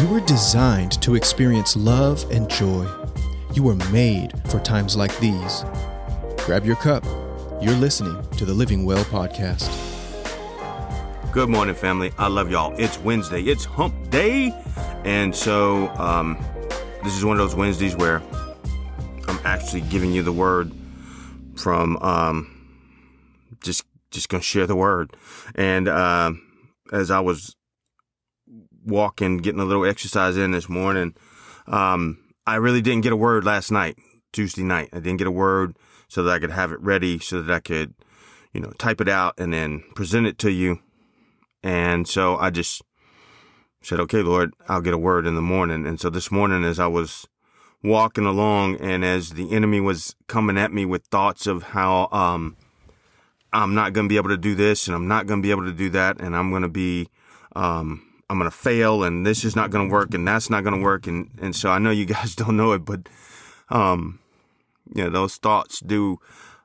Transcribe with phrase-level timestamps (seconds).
[0.00, 2.88] You were designed to experience love and joy.
[3.52, 5.62] You were made for times like these.
[6.38, 7.04] Grab your cup.
[7.60, 9.68] You're listening to the Living Well podcast.
[11.32, 12.12] Good morning, family.
[12.16, 12.74] I love y'all.
[12.78, 13.42] It's Wednesday.
[13.42, 14.58] It's hump day.
[15.04, 16.42] And so, um,
[17.04, 18.22] this is one of those Wednesdays where
[19.28, 20.72] I'm actually giving you the word
[21.56, 22.72] from, um,
[23.62, 25.14] just, just gonna share the word.
[25.54, 26.32] And, uh,
[26.90, 27.54] as I was
[28.84, 31.14] walking, getting a little exercise in this morning,
[31.66, 33.96] um, I really didn't get a word last night,
[34.32, 34.90] Tuesday night.
[34.92, 35.76] I didn't get a word
[36.08, 37.94] so that I could have it ready so that I could,
[38.52, 40.80] you know, type it out and then present it to you
[41.62, 42.82] and so I just
[43.82, 45.86] said, okay, Lord, I'll get a word in the morning.
[45.86, 47.26] And so this morning, as I was
[47.82, 52.56] walking along and as the enemy was coming at me with thoughts of how, um,
[53.52, 55.50] I'm not going to be able to do this and I'm not going to be
[55.50, 56.20] able to do that.
[56.20, 57.08] And I'm going to be,
[57.56, 61.06] um, I'm to fail and this is not to work and that's not to work.
[61.06, 63.08] And, and so I know you guys don't know it, but,
[63.68, 64.20] um,
[64.94, 66.18] you know, those thoughts do,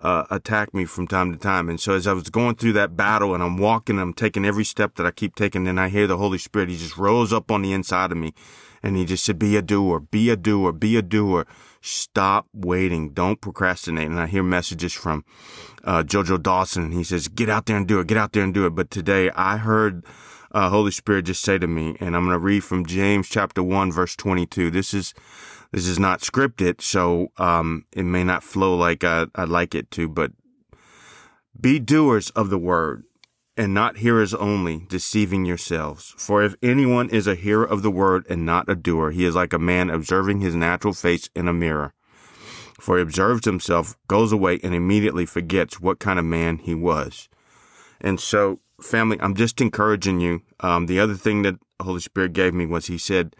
[0.00, 1.68] uh, attack me from time to time.
[1.68, 4.64] And so as I was going through that battle and I'm walking, I'm taking every
[4.64, 7.50] step that I keep taking, and I hear the Holy Spirit, He just rose up
[7.50, 8.34] on the inside of me
[8.82, 11.46] and He just said, be a doer, be a doer, be a doer.
[11.80, 13.10] Stop waiting.
[13.10, 14.08] Don't procrastinate.
[14.08, 15.24] And I hear messages from,
[15.84, 16.92] uh, Jojo Dawson.
[16.92, 18.06] He says, get out there and do it.
[18.06, 18.70] Get out there and do it.
[18.70, 20.04] But today I heard,
[20.52, 23.62] uh, Holy Spirit just say to me, and I'm going to read from James chapter
[23.62, 24.70] one, verse 22.
[24.70, 25.14] This is,
[25.72, 29.90] this is not scripted, so um, it may not flow like I, I'd like it
[29.92, 30.32] to, but
[31.58, 33.04] be doers of the word
[33.56, 36.14] and not hearers only, deceiving yourselves.
[36.18, 39.34] For if anyone is a hearer of the word and not a doer, he is
[39.34, 41.94] like a man observing his natural face in a mirror.
[42.78, 47.30] For he observes himself, goes away, and immediately forgets what kind of man he was.
[47.98, 50.42] And so, family, I'm just encouraging you.
[50.60, 53.36] Um, the other thing that the Holy Spirit gave me was He said,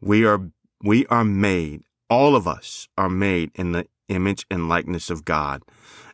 [0.00, 0.50] "We are
[0.82, 5.62] we are made, all of us are made in the image and likeness of God.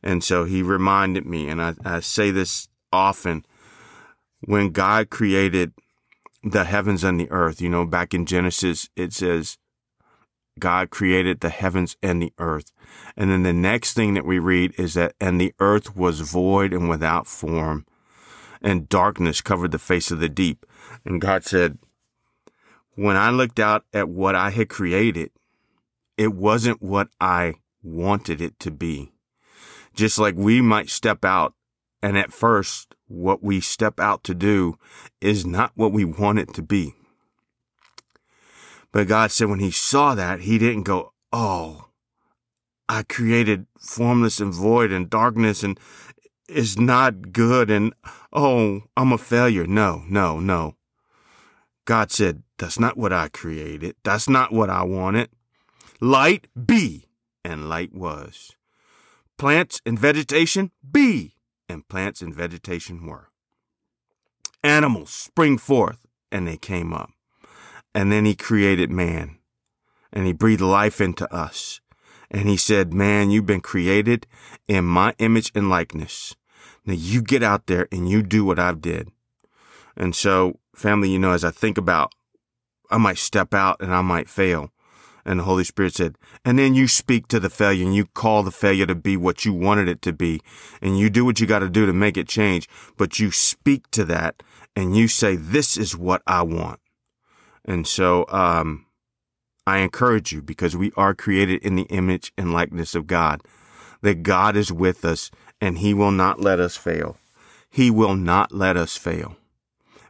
[0.03, 3.45] And so he reminded me, and I, I say this often,
[4.41, 5.73] when God created
[6.43, 9.59] the heavens and the earth, you know, back in Genesis, it says,
[10.59, 12.73] God created the heavens and the earth.
[13.17, 16.73] And then the next thing that we read is that, and the earth was void
[16.73, 17.87] and without form,
[18.63, 20.65] and darkness covered the face of the deep.
[21.05, 21.79] And God said,
[22.95, 25.31] when I looked out at what I had created,
[26.17, 29.13] it wasn't what I wanted it to be.
[29.95, 31.55] Just like we might step out
[32.03, 34.79] and at first what we step out to do
[35.21, 36.95] is not what we want it to be.
[38.91, 41.89] But God said when he saw that, he didn't go, Oh,
[42.89, 45.81] I created formless and void and darkness and
[46.49, 47.95] it's not good and
[48.33, 49.67] oh, I'm a failure.
[49.67, 50.77] No, no, no.
[51.85, 53.97] God said, That's not what I created.
[54.05, 55.31] That's not what I wanted.
[56.01, 57.09] Light be,
[57.45, 58.57] and light was.
[59.39, 61.35] Plants and vegetation be,
[61.69, 63.29] and plants and vegetation were.
[64.63, 67.11] Animals spring forth, and they came up.
[67.95, 69.39] And then he created man,
[70.13, 71.81] and he breathed life into us.
[72.33, 74.27] And he said, Man, you've been created
[74.67, 76.35] in my image and likeness.
[76.87, 79.11] Now you get out there and you do what I've did.
[79.97, 82.13] And so, family, you know, as I think about,
[82.91, 84.71] I might step out and I might fail.
[85.25, 88.43] And the Holy Spirit said, and then you speak to the failure and you call
[88.43, 90.41] the failure to be what you wanted it to be.
[90.81, 92.69] And you do what you got to do to make it change.
[92.97, 94.43] But you speak to that
[94.75, 96.81] and you say, this is what I want.
[97.65, 98.87] And so, um,
[99.67, 103.43] I encourage you because we are created in the image and likeness of God,
[104.01, 105.31] that God is with us
[105.61, 107.17] and he will not let us fail.
[107.71, 109.37] He will not let us fail.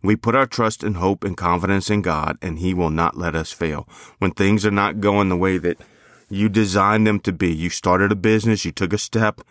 [0.03, 3.37] We put our trust and hope and confidence in God, and He will not let
[3.37, 3.89] us fail.
[4.19, 5.79] When things are not going the way that
[6.29, 9.43] you designed them to be, you started a business, you took a step,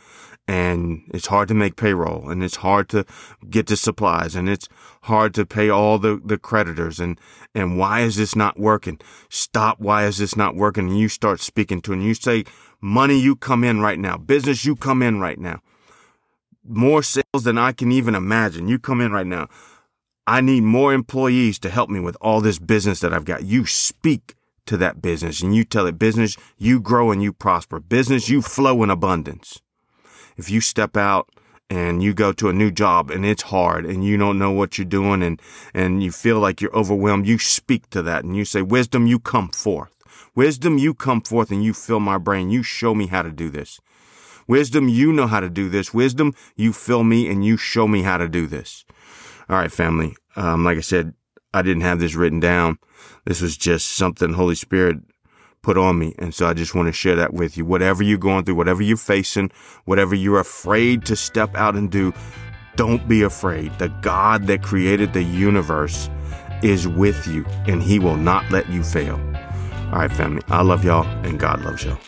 [0.47, 3.05] and it's hard to make payroll, and it's hard to
[3.49, 4.67] get the supplies, and it's
[5.03, 7.19] hard to pay all the, the creditors, and,
[7.55, 8.99] and why is this not working?
[9.29, 10.89] Stop, why is this not working?
[10.89, 12.43] And you start speaking to, and you say,
[12.81, 14.17] money, you come in right now.
[14.17, 15.61] Business, you come in right now.
[16.63, 18.67] More sales than I can even imagine.
[18.67, 19.47] You come in right now.
[20.27, 23.43] I need more employees to help me with all this business that I've got.
[23.43, 24.35] You speak
[24.67, 27.79] to that business and you tell it, business, you grow and you prosper.
[27.79, 29.59] Business, you flow in abundance.
[30.37, 31.29] If you step out
[31.69, 34.77] and you go to a new job and it's hard and you don't know what
[34.77, 35.41] you're doing and,
[35.73, 39.19] and you feel like you're overwhelmed, you speak to that and you say, wisdom, you
[39.19, 39.95] come forth.
[40.35, 42.49] Wisdom, you come forth and you fill my brain.
[42.49, 43.79] You show me how to do this.
[44.47, 45.93] Wisdom, you know how to do this.
[45.93, 48.85] Wisdom, you fill me and you show me how to do this.
[49.49, 50.15] All right, family.
[50.35, 51.13] Um, like I said,
[51.53, 52.77] I didn't have this written down.
[53.25, 54.97] This was just something Holy Spirit
[55.63, 56.15] put on me.
[56.17, 57.65] And so I just want to share that with you.
[57.65, 59.51] Whatever you're going through, whatever you're facing,
[59.85, 62.13] whatever you're afraid to step out and do,
[62.75, 63.77] don't be afraid.
[63.79, 66.09] The God that created the universe
[66.63, 69.15] is with you and he will not let you fail.
[69.91, 70.41] All right, family.
[70.47, 71.99] I love y'all and God loves y'all.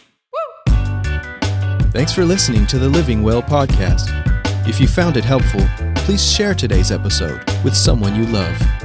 [1.91, 4.09] Thanks for listening to the Living Well podcast.
[4.67, 5.61] If you found it helpful,
[5.97, 8.82] please share today's episode with someone you love.